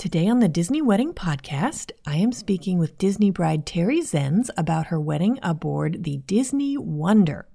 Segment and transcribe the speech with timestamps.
[0.00, 4.86] Today on the Disney Wedding Podcast, I am speaking with Disney bride Terry Zenz about
[4.86, 7.46] her wedding aboard the Disney Wonder.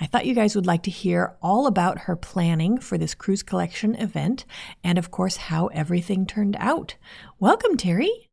[0.00, 3.44] I thought you guys would like to hear all about her planning for this cruise
[3.44, 4.44] collection event
[4.82, 6.96] and, of course, how everything turned out.
[7.38, 8.28] Welcome, Terry.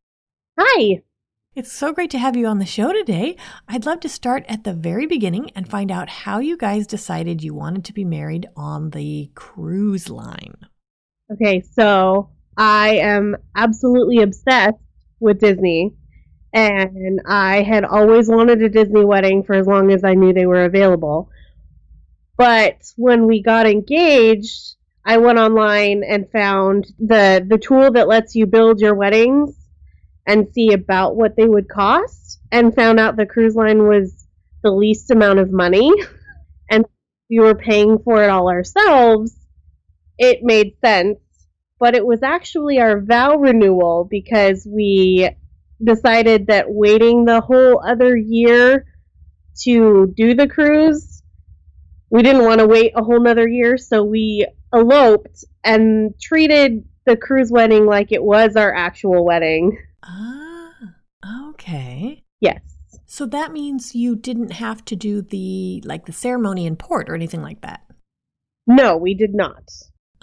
[0.58, 1.02] Hi.
[1.54, 3.36] It's so great to have you on the show today.
[3.68, 7.44] I'd love to start at the very beginning and find out how you guys decided
[7.44, 10.56] you wanted to be married on the cruise line.
[11.32, 14.78] Okay, so I am absolutely obsessed
[15.20, 15.94] with Disney.
[16.52, 20.46] And I had always wanted a Disney wedding for as long as I knew they
[20.46, 21.30] were available.
[22.36, 28.34] But when we got engaged, I went online and found the the tool that lets
[28.34, 29.54] you build your weddings
[30.26, 34.26] and see about what they would cost and found out the cruise line was
[34.62, 35.92] the least amount of money
[36.70, 36.84] and
[37.30, 39.36] we were paying for it all ourselves
[40.18, 41.18] it made sense
[41.80, 45.28] but it was actually our vow renewal because we
[45.82, 48.86] decided that waiting the whole other year
[49.62, 51.22] to do the cruise
[52.10, 57.16] we didn't want to wait a whole nother year so we eloped and treated the
[57.16, 62.24] cruise wedding like it was our actual wedding Ah, okay.
[62.40, 62.60] Yes.
[63.06, 67.14] So that means you didn't have to do the like the ceremony in port or
[67.14, 67.84] anything like that.
[68.66, 69.64] No, we did not.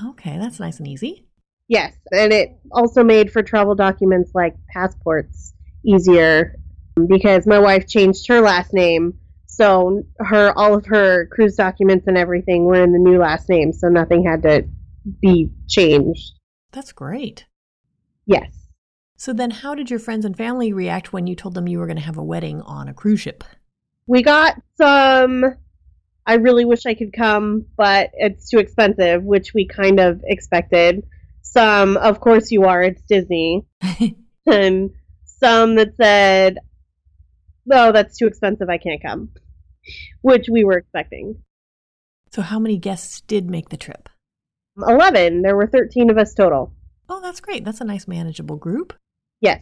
[0.03, 1.27] Okay, that's nice and easy.
[1.67, 5.53] Yes, and it also made for travel documents like passports
[5.85, 6.55] easier
[7.07, 12.17] because my wife changed her last name, so her all of her cruise documents and
[12.17, 14.63] everything were in the new last name, so nothing had to
[15.22, 16.33] be changed.
[16.72, 17.45] That's great.
[18.25, 18.51] Yes.
[19.17, 21.88] So then how did your friends and family react when you told them you were
[21.88, 23.44] going to have a wedding on a cruise ship?
[24.05, 25.44] We got some
[26.28, 31.07] I really wish I could come, but it's too expensive, which we kind of expected.
[31.57, 33.66] Some, of course you are, it's Disney.
[33.81, 34.13] and
[34.51, 34.94] um,
[35.25, 36.59] some that said,
[37.66, 39.29] "No, oh, that's too expensive, I can't come."
[40.22, 41.41] Which we were expecting.
[42.31, 44.09] So how many guests did make the trip?
[44.78, 45.41] 11.
[45.41, 46.73] There were 13 of us total.
[47.09, 47.66] Oh, that's great.
[47.66, 48.94] That's a nice manageable group.
[49.41, 49.62] Yes.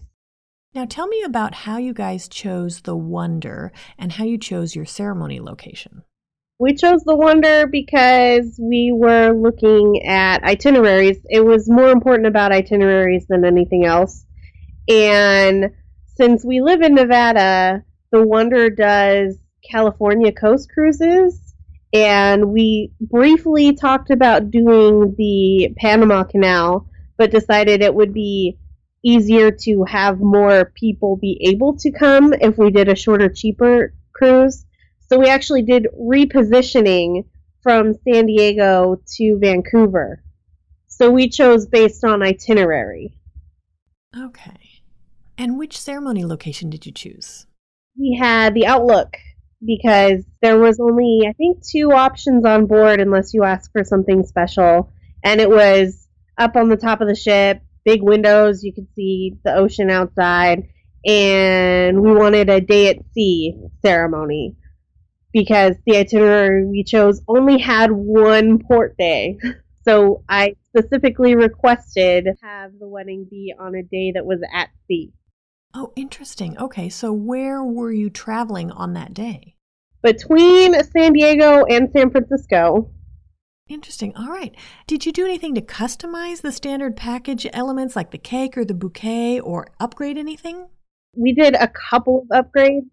[0.73, 4.85] Now tell me about how you guys chose the Wonder and how you chose your
[4.85, 6.03] ceremony location.
[6.57, 11.17] We chose the Wonder because we were looking at itineraries.
[11.29, 14.25] It was more important about itineraries than anything else.
[14.87, 15.71] And
[16.15, 19.37] since we live in Nevada, the Wonder does
[19.69, 21.41] California coast cruises.
[21.91, 26.87] And we briefly talked about doing the Panama Canal,
[27.17, 28.57] but decided it would be
[29.03, 33.93] easier to have more people be able to come if we did a shorter, cheaper
[34.13, 34.65] cruise.
[35.09, 37.25] So we actually did repositioning
[37.61, 40.23] from San Diego to Vancouver.
[40.87, 43.17] So we chose based on itinerary.
[44.17, 44.81] Okay.
[45.37, 47.45] And which ceremony location did you choose?
[47.97, 49.17] We had the Outlook
[49.65, 54.25] because there was only, I think, two options on board unless you ask for something
[54.25, 54.91] special.
[55.23, 58.63] And it was up on the top of the ship big windows.
[58.63, 60.67] You could see the ocean outside.
[61.05, 64.55] And we wanted a day at sea ceremony
[65.35, 69.37] because the itinerary we chose only had one port day.
[69.83, 75.11] So I specifically requested have the wedding be on a day that was at sea.
[75.73, 76.57] Oh, interesting.
[76.57, 79.57] Okay, so where were you traveling on that day?
[80.01, 82.89] Between San Diego and San Francisco.
[83.67, 84.15] Interesting.
[84.15, 84.55] All right.
[84.87, 88.73] Did you do anything to customize the standard package elements like the cake or the
[88.73, 90.69] bouquet or upgrade anything?
[91.13, 92.89] We did a couple of upgrades.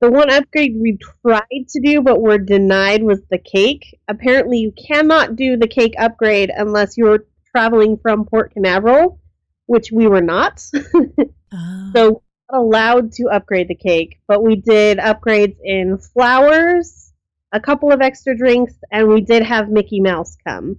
[0.00, 3.98] The one upgrade we tried to do but were denied was the cake.
[4.08, 9.18] Apparently, you cannot do the cake upgrade unless you're traveling from Port Canaveral,
[9.66, 10.62] which we were not.
[10.74, 11.06] oh.
[11.94, 17.06] So, not allowed to upgrade the cake, but we did upgrades in flowers
[17.52, 20.78] a couple of extra drinks, and we did have Mickey Mouse come.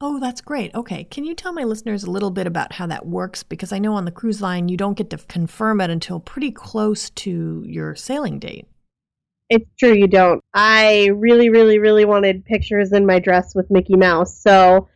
[0.00, 0.72] Oh, that's great.
[0.74, 1.04] Okay.
[1.04, 3.42] Can you tell my listeners a little bit about how that works?
[3.42, 6.52] Because I know on the cruise line, you don't get to confirm it until pretty
[6.52, 8.68] close to your sailing date.
[9.50, 10.44] It's true, you don't.
[10.54, 14.40] I really, really, really wanted pictures in my dress with Mickey Mouse.
[14.40, 14.88] So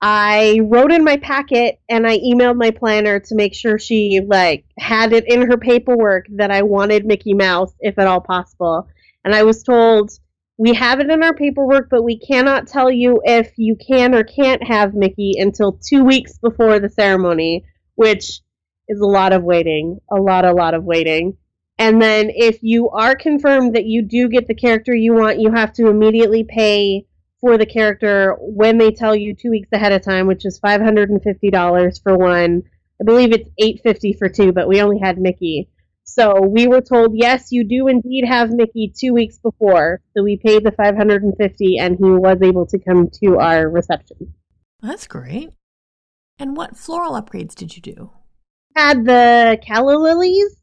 [0.00, 4.64] I wrote in my packet and I emailed my planner to make sure she like
[4.78, 8.88] had it in her paperwork that I wanted Mickey Mouse if at all possible.
[9.24, 10.12] And I was told
[10.60, 14.22] we have it in our paperwork, but we cannot tell you if you can or
[14.22, 17.64] can't have Mickey until two weeks before the ceremony,
[17.94, 18.42] which
[18.86, 20.00] is a lot of waiting.
[20.12, 21.38] A lot, a lot of waiting.
[21.78, 25.50] And then if you are confirmed that you do get the character you want, you
[25.50, 27.06] have to immediately pay
[27.40, 30.82] for the character when they tell you two weeks ahead of time, which is five
[30.82, 32.64] hundred and fifty dollars for one.
[33.00, 35.70] I believe it's eight fifty for two, but we only had Mickey.
[36.14, 40.00] So we were told, yes, you do indeed have Mickey two weeks before.
[40.16, 43.38] So we paid the five hundred and fifty, and he was able to come to
[43.38, 44.34] our reception.
[44.82, 45.50] That's great.
[46.38, 48.10] And what floral upgrades did you do?
[48.74, 50.58] Had the calla lilies,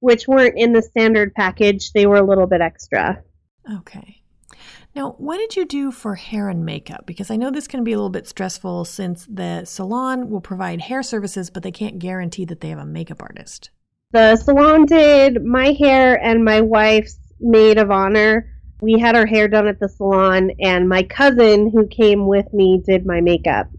[0.00, 1.92] which weren't in the standard package.
[1.92, 3.22] They were a little bit extra.
[3.70, 4.22] Okay.
[4.94, 7.06] Now, what did you do for hair and makeup?
[7.06, 10.80] Because I know this can be a little bit stressful since the salon will provide
[10.80, 13.70] hair services, but they can't guarantee that they have a makeup artist.
[14.10, 18.50] The salon did my hair and my wife's maid of honor.
[18.80, 22.82] We had our hair done at the salon, and my cousin who came with me
[22.84, 23.68] did my makeup.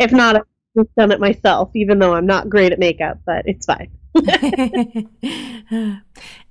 [0.00, 0.46] If not,
[0.78, 3.90] I've done it myself, even though I'm not great at makeup, but it's fine.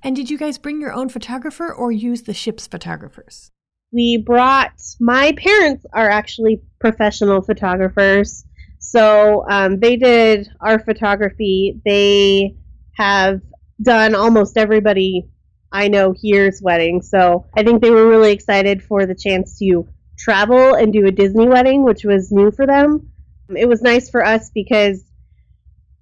[0.02, 3.50] and did you guys bring your own photographer or use the ship's photographers?
[3.90, 8.44] We brought, my parents are actually professional photographers.
[8.90, 11.80] So um, they did our photography.
[11.84, 12.56] They
[12.96, 13.42] have
[13.82, 15.28] done almost everybody
[15.70, 17.02] I know here's wedding.
[17.02, 19.86] So I think they were really excited for the chance to
[20.18, 23.10] travel and do a Disney wedding, which was new for them.
[23.54, 25.04] It was nice for us because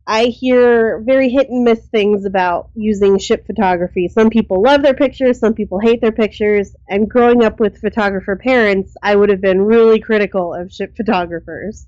[0.06, 4.06] I hear very hit and miss things about using ship photography.
[4.06, 6.76] Some people love their pictures, some people hate their pictures.
[6.88, 11.84] And growing up with photographer parents, I would have been really critical of ship photographers.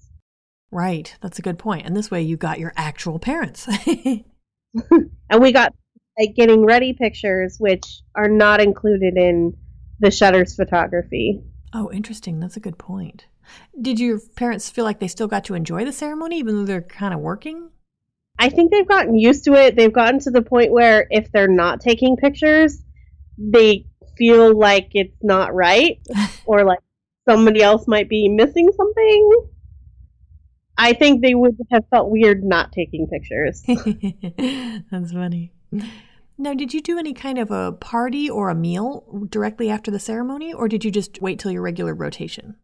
[0.71, 1.87] Right, that's a good point.
[1.87, 3.69] And this way you got your actual parents.
[3.87, 5.75] and we got
[6.19, 9.57] like getting ready pictures, which are not included in
[10.01, 11.43] the shutters photography.
[11.73, 12.41] Oh, interesting.
[12.41, 13.27] That's a good point.
[13.81, 16.83] Did your parents feel like they still got to enjoy the ceremony even though they're
[16.83, 17.71] kind of working?
[18.39, 19.75] I think they've gotten used to it.
[19.75, 22.83] They've gotten to the point where if they're not taking pictures,
[23.37, 23.87] they
[24.17, 25.99] feel like it's not right
[26.45, 26.81] or like
[27.29, 29.49] somebody else might be missing something.
[30.79, 33.63] I think they would have felt weird not taking pictures.
[34.91, 35.53] That's funny.
[36.39, 39.99] Now, did you do any kind of a party or a meal directly after the
[39.99, 42.55] ceremony, or did you just wait till your regular rotation?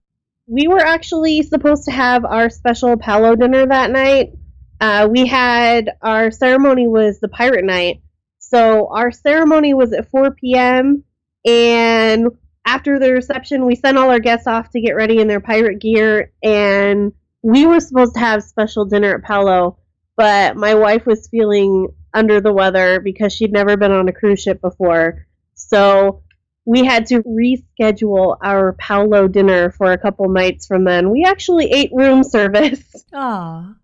[0.47, 4.35] We were actually supposed to have our special Palo dinner that night,
[4.81, 8.03] uh, we had our ceremony was the pirate night.
[8.39, 11.05] So our ceremony was at 4 p.m.
[11.45, 12.29] and
[12.67, 15.81] after the reception, we sent all our guests off to get ready in their pirate
[15.81, 17.13] gear, and
[17.45, 19.77] we were supposed to have special dinner at Palo,
[20.17, 24.41] but my wife was feeling under the weather because she'd never been on a cruise
[24.41, 25.27] ship before.
[25.53, 26.23] So
[26.65, 31.11] we had to reschedule our Palo dinner for a couple nights from then.
[31.11, 32.83] We actually ate room service.
[33.13, 33.77] Aww.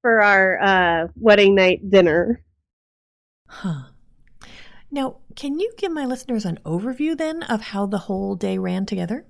[0.00, 2.42] for our uh, wedding night dinner.
[3.46, 3.84] Huh.
[4.90, 8.84] Now, can you give my listeners an overview then of how the whole day ran
[8.84, 9.26] together?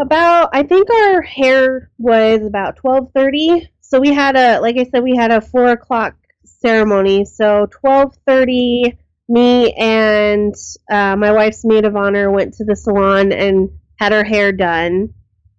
[0.00, 3.68] About, I think our hair was about twelve thirty.
[3.80, 6.14] So we had a, like I said, we had a four o'clock
[6.44, 7.26] ceremony.
[7.26, 10.54] So twelve thirty, me and
[10.90, 15.12] uh, my wife's maid of honor went to the salon and had her hair done.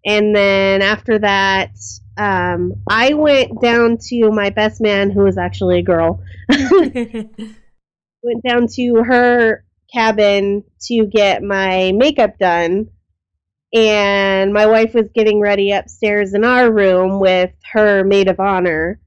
[0.05, 1.71] And then after that,
[2.17, 6.23] um, I went down to my best man, who was actually a girl.
[6.49, 12.89] went down to her cabin to get my makeup done.
[13.73, 18.99] And my wife was getting ready upstairs in our room with her maid of honor.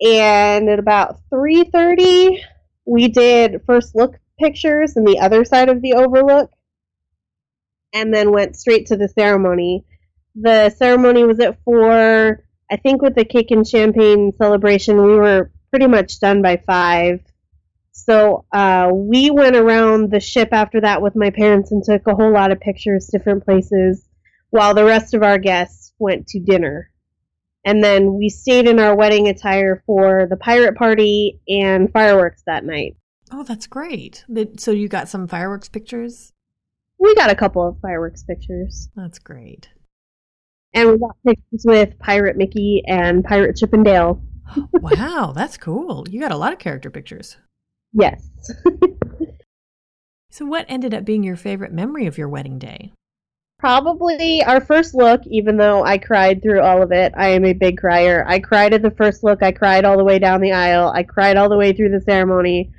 [0.00, 2.40] And at about 3:30,
[2.86, 6.50] we did first look pictures in the other side of the overlook
[7.92, 9.84] and then went straight to the ceremony
[10.34, 12.44] the ceremony was at four.
[12.70, 17.20] I think with the cake and champagne celebration, we were pretty much done by five.
[17.92, 22.14] So uh, we went around the ship after that with my parents and took a
[22.14, 24.08] whole lot of pictures, different places,
[24.50, 26.90] while the rest of our guests went to dinner.
[27.64, 32.64] And then we stayed in our wedding attire for the pirate party and fireworks that
[32.64, 32.96] night.
[33.32, 34.24] Oh, that's great.
[34.56, 36.32] So you got some fireworks pictures?
[36.98, 38.88] We got a couple of fireworks pictures.
[38.96, 39.68] That's great.
[40.72, 44.22] And we got pictures with Pirate Mickey and Pirate Chip and Dale.
[44.72, 46.06] wow, that's cool.
[46.08, 47.36] You got a lot of character pictures.
[47.92, 48.28] Yes.
[50.30, 52.92] so, what ended up being your favorite memory of your wedding day?
[53.58, 57.12] Probably our first look, even though I cried through all of it.
[57.16, 58.24] I am a big crier.
[58.26, 59.42] I cried at the first look.
[59.42, 60.90] I cried all the way down the aisle.
[60.94, 62.72] I cried all the way through the ceremony.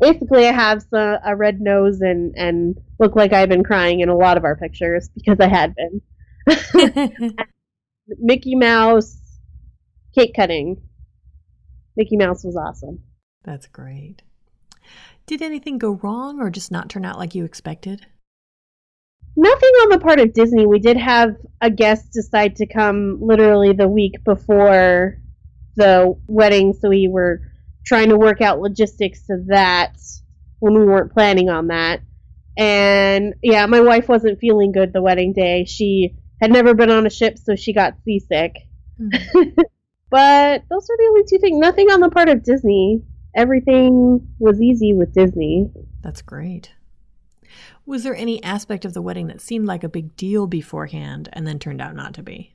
[0.00, 4.08] Basically, I have some, a red nose and, and look like I've been crying in
[4.08, 6.02] a lot of our pictures because I had been.
[8.08, 9.16] Mickey Mouse
[10.14, 10.82] cake cutting.
[11.96, 13.00] Mickey Mouse was awesome.
[13.44, 14.22] That's great.
[15.26, 18.06] Did anything go wrong or just not turn out like you expected?
[19.36, 20.66] Nothing on the part of Disney.
[20.66, 25.18] We did have a guest decide to come literally the week before
[25.74, 27.42] the wedding, so we were
[27.84, 29.96] trying to work out logistics of that
[30.60, 32.00] when we weren't planning on that.
[32.56, 35.64] And yeah, my wife wasn't feeling good the wedding day.
[35.64, 38.54] She had never been on a ship, so she got seasick.
[39.00, 39.50] Mm-hmm.
[40.10, 41.58] but those are the only two things.
[41.58, 43.02] Nothing on the part of Disney.
[43.36, 45.70] Everything was easy with Disney.
[46.02, 46.72] That's great.
[47.84, 51.46] Was there any aspect of the wedding that seemed like a big deal beforehand and
[51.46, 52.54] then turned out not to be?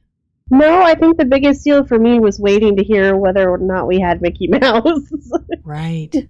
[0.49, 3.87] No, I think the biggest deal for me was waiting to hear whether or not
[3.87, 5.09] we had Mickey Mouse.
[5.63, 6.13] right.
[6.13, 6.29] It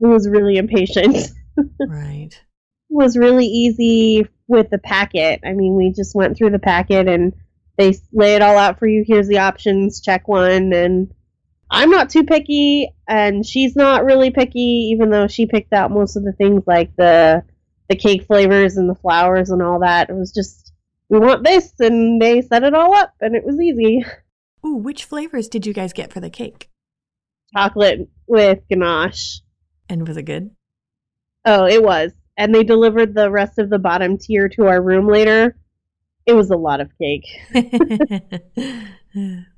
[0.00, 1.30] was really impatient.
[1.80, 2.28] right.
[2.32, 5.40] It was really easy with the packet.
[5.46, 7.32] I mean, we just went through the packet and
[7.78, 9.04] they lay it all out for you.
[9.06, 10.74] Here's the options, check one.
[10.74, 11.14] And
[11.72, 16.16] I'm not too picky, and she's not really picky, even though she picked out most
[16.16, 17.42] of the things like the
[17.88, 20.10] the cake flavors and the flowers and all that.
[20.10, 20.72] It was just,
[21.08, 24.04] we want this, and they set it all up, and it was easy.
[24.64, 26.68] Ooh, which flavors did you guys get for the cake?
[27.54, 29.40] Chocolate with ganache.
[29.88, 30.50] And was it good?
[31.44, 32.12] Oh, it was.
[32.36, 35.56] And they delivered the rest of the bottom tier to our room later.
[36.24, 37.26] It was a lot of cake.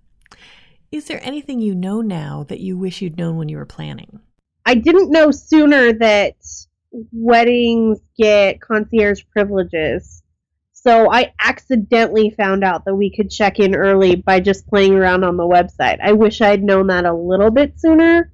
[0.94, 4.20] Is there anything you know now that you wish you'd known when you were planning?
[4.64, 6.36] I didn't know sooner that
[7.10, 10.22] weddings get concierge privileges.
[10.72, 15.24] So I accidentally found out that we could check in early by just playing around
[15.24, 15.98] on the website.
[16.00, 18.32] I wish I'd known that a little bit sooner.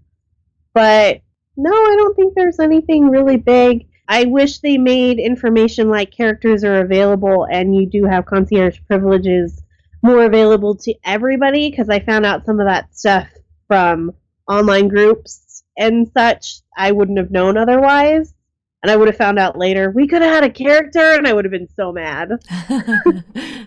[0.74, 1.22] But
[1.56, 3.88] no, I don't think there's anything really big.
[4.06, 9.62] I wish they made information like characters are available and you do have concierge privileges
[10.02, 13.28] more available to everybody because I found out some of that stuff
[13.68, 14.12] from
[14.48, 18.34] online groups and such I wouldn't have known otherwise
[18.82, 21.32] and I would have found out later we could have had a character, and I
[21.32, 22.30] would have been so mad.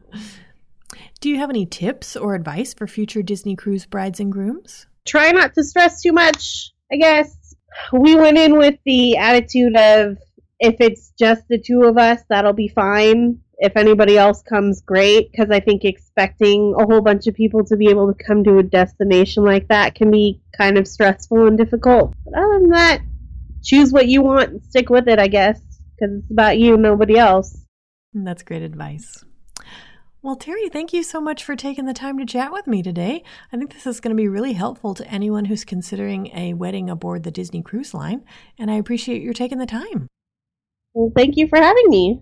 [1.20, 4.88] Do you have any tips or advice for future Disney cruise brides and grooms?
[5.06, 7.56] Try not to stress too much, I guess.
[7.92, 10.18] We went in with the attitude of
[10.60, 13.42] if it's just the two of us, that'll be fine.
[13.58, 15.32] If anybody else comes, great.
[15.32, 18.58] Because I think expecting a whole bunch of people to be able to come to
[18.58, 22.14] a destination like that can be kind of stressful and difficult.
[22.26, 23.02] But other than that,
[23.64, 25.60] choose what you want and stick with it, I guess,
[25.96, 27.58] because it's about you, nobody else.
[28.14, 29.26] That's great advice.
[30.22, 33.24] Well, Terry, thank you so much for taking the time to chat with me today.
[33.54, 36.90] I think this is going to be really helpful to anyone who's considering a wedding
[36.90, 38.24] aboard the Disney Cruise Line,
[38.58, 40.08] and I appreciate your taking the time.
[40.96, 42.22] Well, thank you for having me.